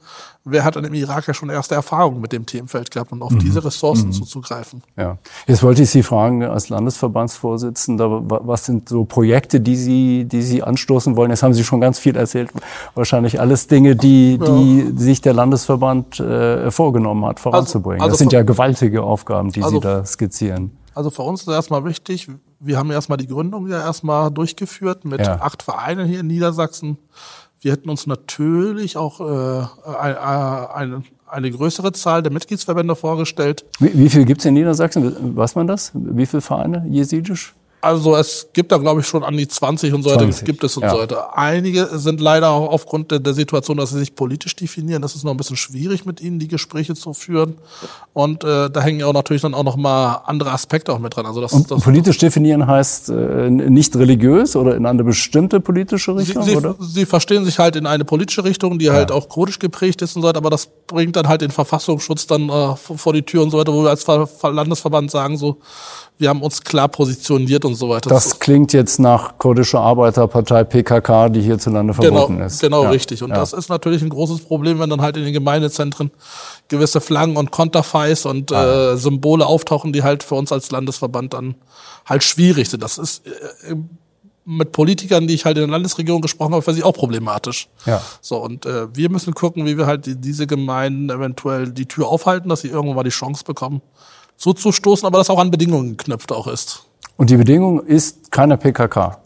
[0.44, 3.30] wer hat dann im Irak ja schon erste Erfahrungen mit dem Themenfeld gehabt und auf
[3.30, 3.38] mhm.
[3.38, 4.12] diese Ressourcen mhm.
[4.12, 4.82] zuzugreifen.
[4.96, 5.18] Ja.
[5.46, 10.64] Jetzt wollte ich Sie fragen, als Landesverbandsvorsitzender, was sind so Projekte, die Sie, die Sie
[10.64, 11.30] anstoßen wollen?
[11.30, 12.50] Jetzt haben Sie schon ganz viel erzählt.
[12.96, 14.86] Wahrscheinlich alles Dinge, die die, ja.
[14.96, 18.00] sich der Landesverband äh, vorgenommen hat, voranzubringen.
[18.00, 20.72] Also, also das sind ja gewaltige Aufgaben, die also, Sie da skizzieren.
[20.94, 22.28] Also für uns ist erstmal wichtig,
[22.60, 25.40] wir haben erstmal die Gründung ja erstmal durchgeführt mit ja.
[25.40, 26.98] acht Vereinen hier in Niedersachsen.
[27.60, 29.64] Wir hätten uns natürlich auch äh,
[29.96, 33.64] eine, eine größere Zahl der Mitgliedsverbände vorgestellt.
[33.78, 35.36] Wie, wie viel gibt's in Niedersachsen?
[35.36, 35.92] Weiß man das?
[35.94, 37.54] Wie viele Vereine jesidisch?
[37.82, 40.76] Also es gibt da, glaube ich, schon an die 20 und so weiter, gibt es
[40.76, 40.90] und ja.
[40.90, 41.36] so weiter.
[41.36, 45.24] Einige sind leider auch aufgrund der, der, Situation, dass sie sich politisch definieren, das ist
[45.24, 47.56] noch ein bisschen schwierig mit ihnen, die Gespräche zu führen.
[48.12, 51.16] Und äh, da hängen ja auch natürlich dann auch noch mal andere Aspekte auch mit
[51.16, 51.26] dran.
[51.26, 56.14] Also das, und das politisch definieren heißt äh, nicht religiös oder in eine bestimmte politische
[56.14, 56.44] Richtung?
[56.44, 56.76] Sie, sie, oder?
[56.78, 58.92] sie verstehen sich halt in eine politische Richtung, die ja.
[58.92, 62.28] halt auch kurdisch geprägt ist und so weiter, aber das bringt dann halt den Verfassungsschutz
[62.28, 65.58] dann äh, vor die Tür und so weiter, wo wir als Landesverband sagen so,
[66.18, 68.08] wir haben uns klar positioniert und so weiter.
[68.08, 72.60] Das klingt jetzt nach kurdischer Arbeiterpartei PKK, die hierzulande genau, verboten genau, ist.
[72.60, 72.90] Genau, ja.
[72.90, 73.22] richtig.
[73.22, 73.36] Und ja.
[73.36, 76.10] das ist natürlich ein großes Problem, wenn dann halt in den Gemeindezentren
[76.68, 78.92] gewisse Flaggen und Konterfeis und ah.
[78.92, 81.56] äh, Symbole auftauchen, die halt für uns als Landesverband dann
[82.06, 82.82] halt schwierig sind.
[82.82, 83.74] Das ist äh,
[84.44, 87.68] mit Politikern, die ich halt in der Landesregierung gesprochen habe, für sie auch problematisch.
[87.86, 88.02] Ja.
[88.20, 92.08] So, und äh, wir müssen gucken, wie wir halt die, diese Gemeinden eventuell die Tür
[92.08, 93.82] aufhalten, dass sie irgendwann mal die Chance bekommen,
[94.42, 96.82] zuzustoßen, aber das auch an Bedingungen geknüpft auch ist.
[97.16, 99.18] Und die Bedingung ist keine PKK.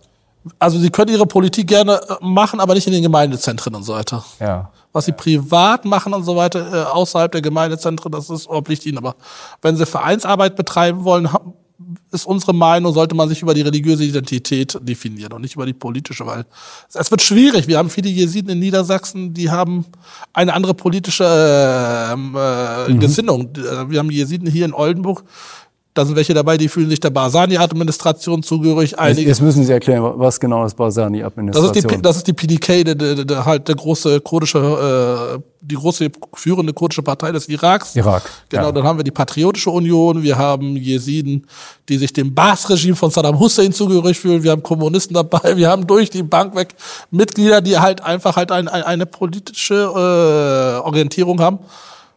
[0.58, 3.94] Also sie können ihre Politik gerne äh, machen, aber nicht in den Gemeindezentren und so
[3.94, 4.24] weiter.
[4.38, 4.70] Ja.
[4.92, 8.98] Was sie privat machen und so weiter äh, außerhalb der Gemeindezentren, das ist obliegt ihnen.
[8.98, 9.16] Aber
[9.62, 11.28] wenn sie Vereinsarbeit betreiben wollen,
[12.10, 15.74] ist unsere Meinung, sollte man sich über die religiöse Identität definieren und nicht über die
[15.74, 16.46] politische, weil
[16.94, 17.66] es wird schwierig.
[17.68, 19.84] Wir haben viele Jesiden in Niedersachsen, die haben
[20.32, 23.00] eine andere politische äh, äh, mhm.
[23.00, 23.50] Gesinnung.
[23.54, 25.24] Wir haben Jesiden hier in Oldenburg,
[25.96, 28.98] da sind welche dabei, die fühlen sich der Barsani-Administration zugehörig.
[28.98, 31.72] Einige, Jetzt müssen Sie erklären, was genau ist Barsani-Administration?
[31.72, 35.42] Das ist die, das ist die PDK, der, der, der, halt der große kurdische, äh,
[35.62, 37.96] die große führende kurdische Partei des Iraks.
[37.96, 38.22] Irak.
[38.50, 38.72] Genau, ja.
[38.72, 41.46] dann haben wir die Patriotische Union, wir haben Jesiden,
[41.88, 45.86] die sich dem Baas-Regime von Saddam Hussein zugehörig fühlen, wir haben Kommunisten dabei, wir haben
[45.86, 46.74] durch die Bank weg
[47.10, 51.60] Mitglieder, die halt einfach halt ein, ein, eine politische äh, Orientierung haben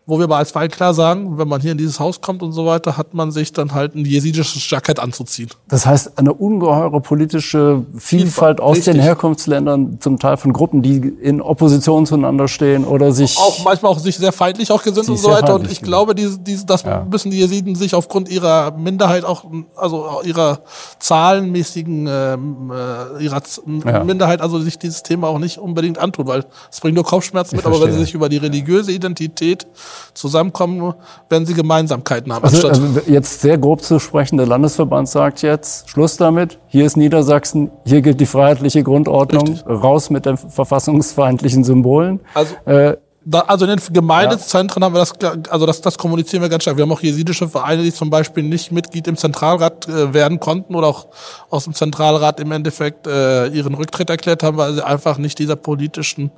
[0.09, 2.51] wo wir aber als Fall klar sagen, wenn man hier in dieses Haus kommt und
[2.51, 5.49] so weiter, hat man sich dann halt ein jesidisches Jackett anzuziehen.
[5.67, 8.95] Das heißt, eine ungeheure politische Vielfalt aus Richtig.
[8.95, 13.37] den Herkunftsländern, zum Teil von Gruppen, die in Opposition zueinander stehen oder sich...
[13.37, 15.55] Auch manchmal auch sich sehr feindlich auch gesinnt und so weiter.
[15.55, 17.05] Und ich glaube, diese, diese, das ja.
[17.09, 19.45] müssen die Jesiden sich aufgrund ihrer Minderheit auch,
[19.75, 20.61] also ihrer
[20.99, 23.41] zahlenmäßigen, ähm, äh, ihrer
[23.85, 24.03] ja.
[24.03, 27.57] Minderheit, also sich dieses Thema auch nicht unbedingt antun, weil es bringt nur Kopfschmerzen ich
[27.57, 27.83] mit, verstehe.
[27.83, 29.67] aber wenn sie sich über die religiöse Identität
[30.13, 30.93] zusammenkommen,
[31.29, 32.43] wenn sie Gemeinsamkeiten haben.
[32.43, 36.97] Also, also jetzt sehr grob zu sprechen, der Landesverband sagt jetzt, Schluss damit, hier ist
[36.97, 39.67] Niedersachsen, hier gilt die freiheitliche Grundordnung, Richtig.
[39.67, 42.19] raus mit den verfassungsfeindlichen Symbolen.
[42.33, 44.85] Also, äh, Da, also in den Gemeindezentren ja.
[44.85, 45.13] haben wir das,
[45.51, 46.77] also das, das kommunizieren wir ganz stark.
[46.77, 50.73] Wir haben auch jesidische Vereine, die zum Beispiel nicht Mitglied im Zentralrat äh, werden konnten
[50.73, 51.07] oder auch
[51.49, 55.57] aus dem Zentralrat im Endeffekt äh, ihren Rücktritt erklärt haben, weil sie einfach nicht dieser
[55.57, 56.31] politischen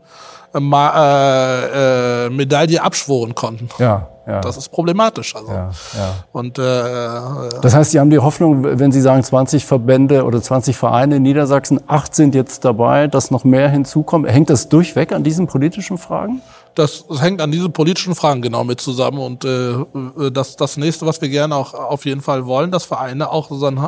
[0.53, 3.69] äh, äh, Medaille abschworen konnten.
[3.79, 4.41] Ja, ja.
[4.41, 5.35] Das ist problematisch.
[5.35, 5.51] Also.
[5.51, 6.13] Ja, ja.
[6.31, 6.61] Und, äh,
[7.61, 11.23] das heißt, Sie haben die Hoffnung, wenn Sie sagen 20 Verbände oder 20 Vereine in
[11.23, 14.29] Niedersachsen, acht sind jetzt dabei, dass noch mehr hinzukommen.
[14.29, 16.41] Hängt das durchweg an diesen politischen Fragen?
[16.75, 19.19] Das, das hängt an diesen politischen Fragen genau mit zusammen.
[19.19, 22.85] Und äh, äh das, das nächste, was wir gerne auch auf jeden Fall wollen, dass
[22.85, 23.81] Vereine auch so ein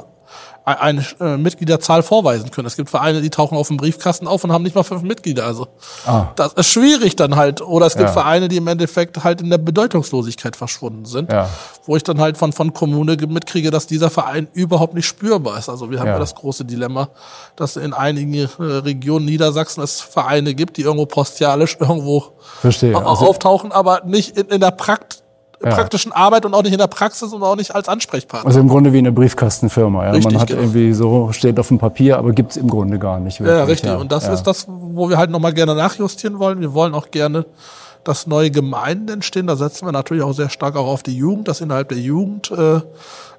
[0.66, 2.68] eine äh, Mitgliederzahl vorweisen können.
[2.68, 5.46] Es gibt Vereine, die tauchen auf dem Briefkasten auf und haben nicht mal fünf Mitglieder.
[5.46, 5.68] Also
[6.06, 6.28] ah.
[6.36, 7.62] das ist schwierig dann halt.
[7.62, 8.14] Oder es gibt ja.
[8.14, 11.50] Vereine, die im Endeffekt halt in der Bedeutungslosigkeit verschwunden sind, ja.
[11.86, 15.68] wo ich dann halt von von Kommune mitkriege, dass dieser Verein überhaupt nicht spürbar ist.
[15.68, 17.10] Also wir haben ja, ja das große Dilemma,
[17.56, 22.96] dass in einigen äh, Regionen Niedersachsen es Vereine gibt, die irgendwo postialisch irgendwo Verstehe.
[22.96, 25.23] Also auftauchen, aber nicht in, in der Prakt
[25.64, 25.72] ja.
[25.72, 28.48] praktischen Arbeit und auch nicht in der Praxis und auch nicht als Ansprechpartner.
[28.48, 30.06] Also im Grunde wie eine Briefkastenfirma.
[30.06, 30.12] Ja?
[30.12, 30.62] Richtig, Man hat genau.
[30.62, 33.40] irgendwie so, steht auf dem Papier, aber gibt's im Grunde gar nicht.
[33.40, 33.58] Wirklich.
[33.58, 33.90] Ja, richtig.
[33.90, 33.98] Ja.
[33.98, 36.60] Und das ist das, wo wir halt nochmal gerne nachjustieren wollen.
[36.60, 37.46] Wir wollen auch gerne,
[38.04, 39.48] dass neue Gemeinden entstehen.
[39.48, 42.52] Da setzen wir natürlich auch sehr stark auch auf die Jugend, dass innerhalb der Jugend
[42.52, 42.82] äh,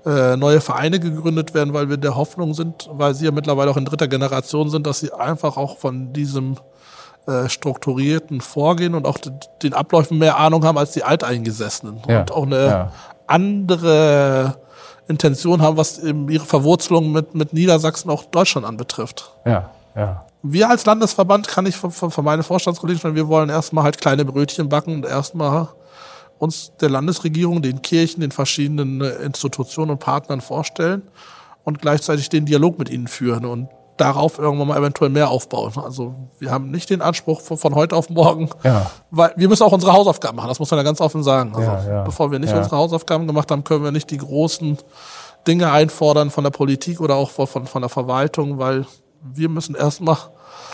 [0.07, 3.77] äh, neue Vereine gegründet werden, weil wir der Hoffnung sind, weil sie ja mittlerweile auch
[3.77, 6.57] in dritter Generation sind, dass sie einfach auch von diesem
[7.27, 9.19] äh, strukturierten Vorgehen und auch
[9.63, 12.21] den Abläufen mehr Ahnung haben als die Alteingesessenen ja.
[12.21, 12.93] und auch eine ja.
[13.27, 14.59] andere
[15.09, 19.35] Intention haben, was ihre Verwurzelung mit, mit Niedersachsen auch Deutschland anbetrifft.
[19.45, 20.27] Ja, ja.
[20.43, 23.99] Wir als Landesverband kann ich von, von, von meinen Vorstandskollegen schon, wir wollen erstmal halt
[23.99, 25.69] kleine Brötchen backen und erstmal
[26.39, 31.03] uns der Landesregierung, den Kirchen, den verschiedenen äh, Institutionen und Partnern vorstellen
[31.65, 33.47] und gleichzeitig den Dialog mit ihnen führen.
[33.47, 35.73] Und darauf irgendwann mal eventuell mehr aufbauen.
[35.77, 38.91] Also wir haben nicht den Anspruch von, von heute auf morgen, ja.
[39.11, 41.53] weil wir müssen auch unsere Hausaufgaben machen, das muss man ja ganz offen sagen.
[41.55, 42.03] Also ja, ja.
[42.03, 44.79] bevor wir nicht unsere Hausaufgaben gemacht haben, können wir nicht die großen
[45.47, 48.87] Dinge einfordern von der Politik oder auch von, von der Verwaltung, weil
[49.23, 50.17] wir müssen erstmal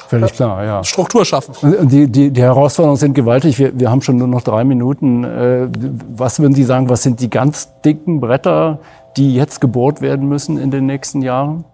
[0.09, 0.83] Völlig klar, ja.
[0.83, 1.55] Struktur schaffen.
[1.89, 3.59] Die, die, die Herausforderungen sind gewaltig.
[3.61, 5.23] Wir, wir haben schon nur noch drei Minuten.
[5.23, 5.69] Äh,
[6.09, 8.81] was würden Sie sagen, was sind die ganz dicken Bretter,
[9.17, 11.65] die jetzt gebohrt werden müssen in den nächsten Jahren?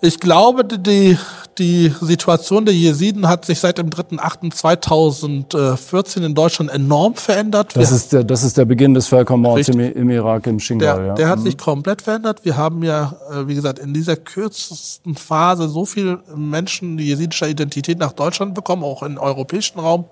[0.00, 1.18] Ich glaube, die,
[1.58, 7.72] die Situation der Jesiden hat sich seit dem 3.8.2014 in Deutschland enorm verändert.
[7.74, 10.96] Das ist, der, das ist der Beginn des Völkermords im, im, Irak, im Shingal.
[10.96, 11.14] Der, ja.
[11.14, 11.44] der hat mhm.
[11.44, 12.44] sich komplett verändert.
[12.44, 17.98] Wir haben ja, äh, wie gesagt, in dieser kürzesten Phase so viele Menschen jesidischer Identität
[17.98, 20.06] nach Deutschland bekommen, auch im europäischen Raum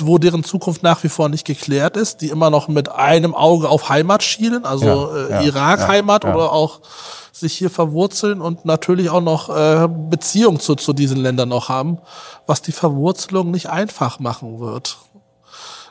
[0.00, 3.68] wo deren Zukunft nach wie vor nicht geklärt ist, die immer noch mit einem Auge
[3.68, 6.80] auf Heimat schielen, also ja, äh, Irak-Heimat ja, oder auch
[7.34, 11.98] sich hier verwurzeln und natürlich auch noch äh, Beziehung zu, zu diesen Ländern noch haben,
[12.46, 14.98] was die Verwurzelung nicht einfach machen wird.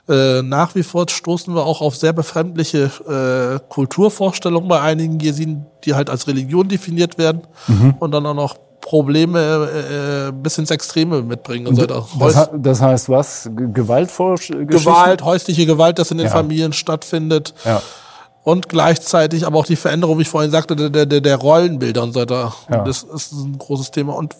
[0.08, 5.65] Äh, nach wie vor stoßen wir auch auf sehr befremdliche äh, Kulturvorstellungen bei einigen Jesiden,
[5.84, 7.95] die halt als Religion definiert werden mhm.
[7.99, 12.06] und dann auch noch Probleme äh, bis ins Extreme mitbringen und so weiter.
[12.19, 13.49] Das, das, heißt was?
[13.53, 14.67] Gewaltvorstellungen?
[14.67, 16.34] Gewalt, häusliche Gewalt, das in den ja.
[16.34, 17.53] Familien stattfindet.
[17.65, 17.82] Ja
[18.43, 22.13] und gleichzeitig aber auch die Veränderung, wie ich vorhin sagte, der, der, der Rollenbilder und
[22.13, 22.53] so weiter.
[22.69, 22.84] Ja.
[22.84, 24.13] Das ist ein großes Thema.
[24.13, 24.36] Und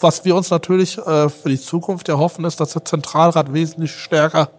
[0.00, 4.50] was wir uns natürlich äh, für die Zukunft erhoffen, ist, dass der Zentralrat wesentlich stärker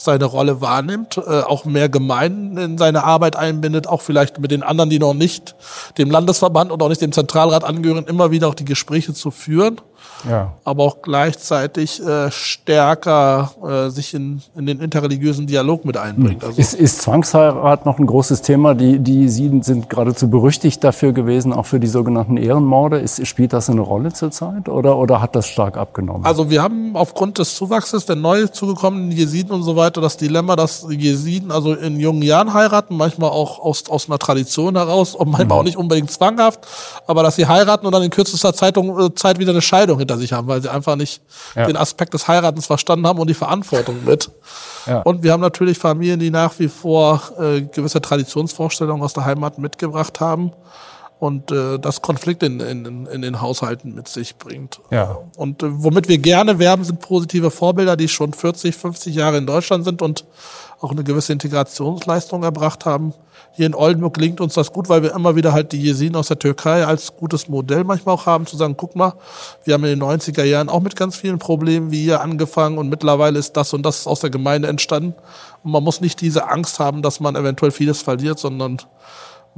[0.00, 4.62] seine Rolle wahrnimmt, äh, auch mehr Gemeinden in seine Arbeit einbindet, auch vielleicht mit den
[4.62, 5.54] anderen, die noch nicht
[5.98, 9.80] dem Landesverband und auch nicht dem Zentralrat angehören, immer wieder auch die Gespräche zu führen
[10.28, 10.52] ja.
[10.64, 16.44] aber auch gleichzeitig äh, stärker äh, sich in, in den interreligiösen Dialog mit einbringt.
[16.44, 18.74] Also ist, ist Zwangsheirat noch ein großes Thema?
[18.74, 22.98] Die, die Sieden sind geradezu berüchtigt dafür gewesen, auch für die sogenannten Ehrenmorde.
[22.98, 26.24] Ist, spielt das eine Rolle zurzeit oder, oder hat das stark abgenommen?
[26.24, 30.56] Also wir haben aufgrund des Zuwachses der neu zugekommenen Jesiden und so weiter das Dilemma,
[30.56, 35.30] dass Jesiden also in jungen Jahren heiraten, manchmal auch aus, aus einer Tradition heraus und
[35.30, 35.60] manchmal mhm.
[35.60, 36.60] auch nicht unbedingt zwanghaft,
[37.06, 40.18] aber dass sie heiraten und dann in kürzester Zeitung, äh, Zeit wieder eine Scheidung hinter
[40.18, 41.22] sich haben, weil sie einfach nicht
[41.56, 41.66] ja.
[41.66, 44.30] den Aspekt des Heiratens verstanden haben und die Verantwortung mit.
[44.86, 45.00] Ja.
[45.02, 49.58] Und wir haben natürlich Familien, die nach wie vor äh, gewisse Traditionsvorstellungen aus der Heimat
[49.58, 50.52] mitgebracht haben
[51.20, 54.80] und äh, das Konflikte in, in, in den Haushalten mit sich bringt.
[54.90, 55.18] Ja.
[55.36, 59.46] Und äh, womit wir gerne werben, sind positive Vorbilder, die schon 40, 50 Jahre in
[59.46, 60.24] Deutschland sind und
[60.80, 63.12] auch eine gewisse Integrationsleistung erbracht haben.
[63.52, 66.28] Hier in Oldenburg gelingt uns das gut, weil wir immer wieder halt die Jesiden aus
[66.28, 69.12] der Türkei als gutes Modell manchmal auch haben, zu sagen, guck mal,
[69.64, 72.88] wir haben in den 90er Jahren auch mit ganz vielen Problemen wie hier angefangen und
[72.88, 75.14] mittlerweile ist das und das aus der Gemeinde entstanden.
[75.62, 78.78] Und man muss nicht diese Angst haben, dass man eventuell vieles verliert, sondern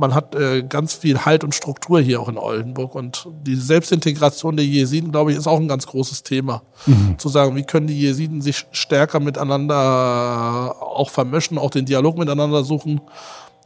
[0.02, 2.96] man hat äh, ganz viel Halt und Struktur hier auch in Oldenburg.
[2.96, 6.62] Und die Selbstintegration der Jesiden, glaube ich, ist auch ein ganz großes Thema.
[6.86, 7.18] Mhm.
[7.18, 12.64] Zu sagen, wie können die Jesiden sich stärker miteinander auch vermischen, auch den Dialog miteinander
[12.64, 13.00] suchen.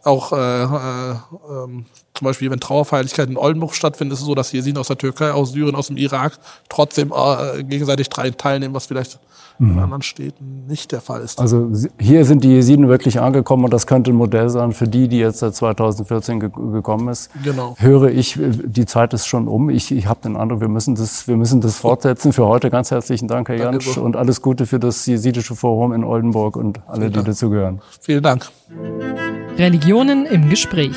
[0.05, 1.16] Auch äh, äh,
[1.51, 4.98] ähm, zum Beispiel, wenn Trauerfeierlichkeiten in Oldenburg stattfinden, ist es so, dass Jesiden aus der
[4.98, 9.18] Türkei, aus Syrien, aus dem Irak trotzdem äh, gegenseitig teilnehmen, was vielleicht
[9.59, 9.72] mhm.
[9.72, 11.38] in anderen Städten nicht der Fall ist.
[11.40, 15.09] Also hier sind die Jesiden wirklich angekommen und das könnte ein Modell sein für die,
[15.09, 17.31] die jetzt seit 2014 ge gekommen ist.
[17.42, 17.74] Genau.
[17.79, 19.70] Höre ich, die Zeit ist schon um.
[19.70, 22.33] Ich, ich habe den Eindruck, wir müssen das, wir müssen das fortsetzen.
[22.33, 26.05] Für heute ganz herzlichen Dank, Herr Jansch, und alles Gute für das Jesidische Forum in
[26.05, 27.81] Oldenburg und alle, die dazugehören.
[28.00, 28.48] Vielen Dank.
[29.59, 30.96] Religionen im Gespräch.